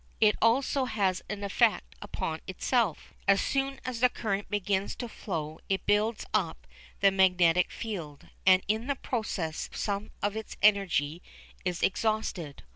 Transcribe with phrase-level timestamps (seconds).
[0.19, 3.13] It also has an effect upon itself.
[3.27, 6.65] As soon as the current begins to flow it builds up
[7.01, 11.21] the magnetic field, and in the process some of its energy
[11.63, 12.63] is exhausted.